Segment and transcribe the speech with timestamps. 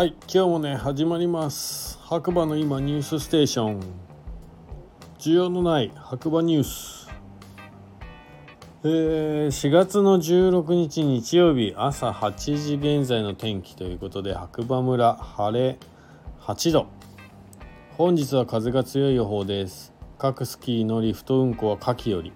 [0.00, 1.98] はい今日もね始まります。
[2.00, 3.80] 白馬の今ニュースステーション。
[5.18, 7.10] 需要のない白馬ニュース。
[8.82, 15.78] えー、4月の16日日曜日朝8時現在の天気ということで白馬村晴れ
[16.40, 16.86] 8度。
[17.98, 19.92] 本日は風が強い予報です。
[20.16, 22.32] 各スキーのリフト運行は夏季より。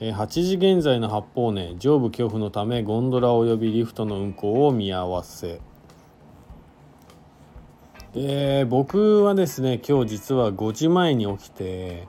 [0.00, 5.60] 8時現在の八方根上部恐怖のためゴンドラ及びリフトの運行を見合わせ。
[8.12, 12.08] で僕はですね今日実は5時前に起きて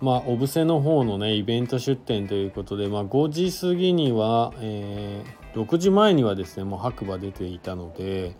[0.00, 8.36] まあ小布施の方のねイベント出店ということで、まあ、5時過ぎには、えー、6時前にはですねもう白馬出ていたので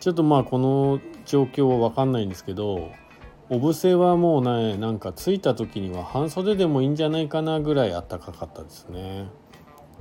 [0.00, 2.90] ちょっとまあこの状況は分かんないんですけど
[3.48, 9.26] お布施はもうねなんか着いた時には半袖でもいいんじゃないかなぐらい暖かかったですね。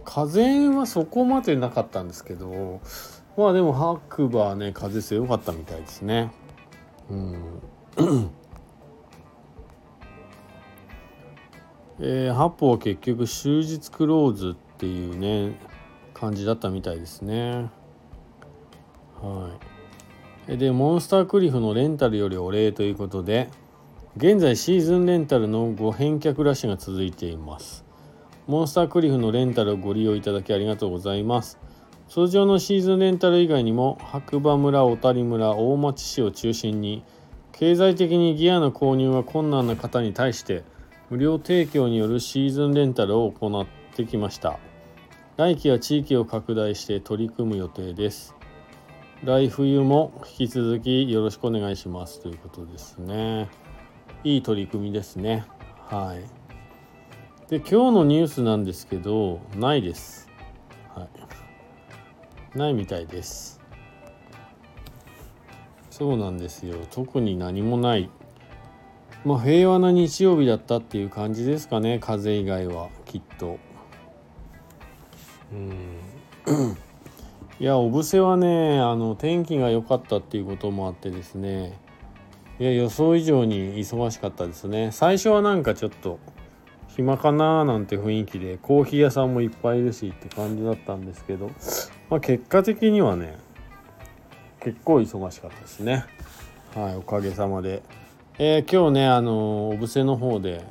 [0.03, 2.81] 風はそこまでなかったんですけど
[3.37, 6.31] まあでも白馬はね風強かったみたいですね。
[7.13, 7.61] ん。
[12.03, 15.55] えー、八方は結局終日クローズっていうね
[16.15, 17.69] 感じだったみたいですね。
[19.21, 19.49] は
[20.47, 20.57] い。
[20.57, 23.49] でモンスタークリフのレンタルよりお礼ということで
[24.17, 27.85] 現在シーズンレンタルのご返却ラッシュが続いています。
[28.47, 31.59] モンスタークリフのレンタルをご利用いただきありがとうございます。
[32.11, 37.05] 通常のシーズンレンタル以外にも白馬村小谷村大町市を中心に
[37.53, 40.65] 経済的にギアの購入が困難な方に対して
[41.09, 44.59] 無料提供によるシーズンレンタルを行ってきました
[45.37, 48.35] 来期は地域を拡大して取り組む予定です
[49.23, 53.49] 来冬も引き続きよろしくお願いしますということですね。
[54.23, 55.45] いい取り組みですね。
[55.87, 57.49] はい。
[57.51, 60.27] で、今日のニュースなんですけど、ないです。
[60.95, 61.40] はい。
[62.55, 63.59] ないみたいです。
[65.89, 66.75] そうなんですよ。
[66.91, 68.09] 特に何もない。
[69.23, 71.99] まあ、平和な日曜日だったっていう感じですかね。
[71.99, 73.59] 風以外は、きっと。
[75.51, 75.71] うん。
[77.59, 81.77] いや小布施はねあの天気が良かったっていうこともあってですね
[82.59, 86.19] いや予想以上に忙しかったですね最初はなんかちょっと
[86.87, 91.49] 暇かなーなんて雰囲気でコーヒー屋さんもいっぱいいるしって感じだったんですけど、
[92.11, 93.37] まあ、結果的にはね
[94.59, 96.03] 結構忙しかったですね
[96.75, 97.81] はいおかげさまで、
[98.37, 100.61] えー、今日ねあの小布施の方で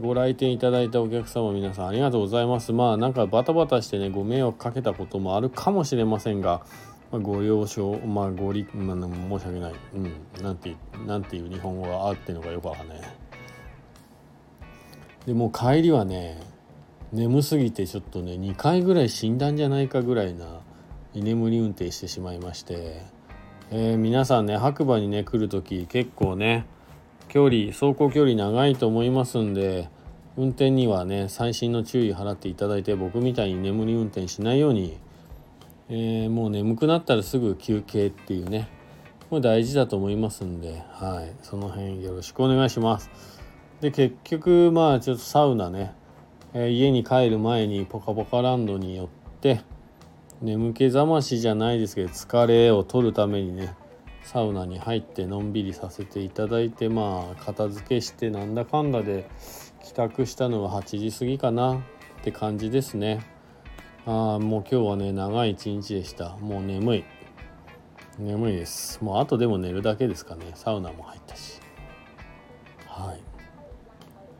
[0.00, 2.72] ご来店いただいたお客様皆さんありがとうございます。
[2.72, 6.64] まあなんかバタバタしてねご迷惑かけたこともあるかもしれませんが、
[7.12, 10.74] まあ、ご了承まあご理、まあ、申し訳ない、うん、なんて
[11.06, 12.98] なんていう日本語があってのかよくわかんない。
[15.26, 16.40] でも帰りはね
[17.14, 20.60] 眠すぎてちょっとね2回ぐらい死んだんじゃないかぐらいな
[21.14, 23.02] 居眠り運転してしまいまして、
[23.70, 26.66] えー、皆さんね白馬にね来る時結構ね
[27.28, 29.88] 距離走行距離長いと思いますんで
[30.36, 34.98] 運転にはね細心の注意払っていただいて僕みたいに眠り運転しないように、
[35.88, 38.68] えー、もう眠くなったらすぐ休憩っていうね
[39.30, 43.10] これ大事だと思いますんで、はい、その辺よろしくお願いします。
[43.80, 45.94] で結局まあちょっとサウナね、
[46.54, 49.08] えー、家に帰る前にポカポカランドに寄っ
[49.40, 49.60] て
[50.40, 53.74] 眠気覚ましじゃないですけど疲れを取るためにね
[54.22, 59.28] サウナに入ってのんびりさせていただいてまあ片付けしてなんだかんだで
[59.84, 61.78] 帰宅したのは8時過ぎかなっ
[62.22, 63.20] て感じですね。
[64.06, 66.36] ああもう今日はね長い一日でした。
[66.36, 67.04] もう眠い。
[68.18, 69.02] 眠いです。
[69.04, 70.52] もうあとでも寝るだけですかね。
[70.54, 71.60] サウナも入ったし。
[72.86, 73.33] はい。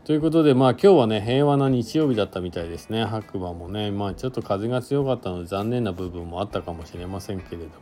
[0.05, 3.07] ということでまあ今日はね平和な日曜日だったみたいですね。
[3.07, 7.75] 白馬もねまあちょっと風が強かったので残念な部分もあったかもしれませんけれども。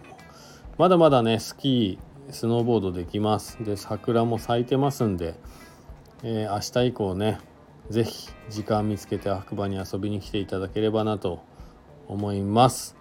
[0.78, 3.64] まだまだねスキースノーボードできます。
[3.64, 5.34] で桜も咲いてますんで、
[6.22, 7.40] えー、明日以降ね
[7.90, 11.42] 是非時間見つけて白馬に遊びに来ていただければなと
[12.06, 12.94] 思います。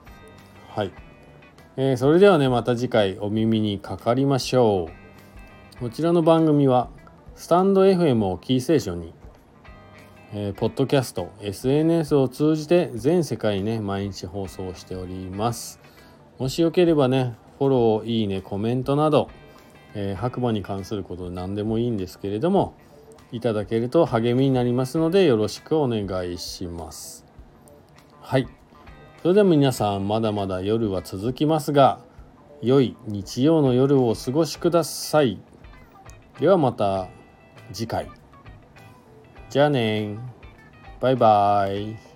[0.69, 0.91] はい、
[1.77, 4.89] えー、それではねまた次回お耳にかかりましょ
[5.77, 5.79] う。
[5.79, 6.89] こちらの番組は
[7.35, 9.13] スタンド FM をキーステーションに
[10.33, 15.81] えー、ポッドキャスト SNS を通じて全世界にね毎日放送しております
[16.39, 19.29] もしよければねフォロー、いいね、コメントなど、
[19.93, 22.73] えー、白馬に関することで何でもいいんですけれども、
[23.31, 27.23] いただけると励みになりますのでよろしくお願いします。
[28.19, 28.47] はい。
[29.21, 31.99] それでは皆さん、まだまだ夜は続きますが、
[32.63, 35.39] 良い日曜の夜をお過ごしください。
[36.39, 37.09] ではまた
[37.73, 38.09] 次回。
[39.49, 40.17] じゃあね
[40.99, 42.10] バイバイ。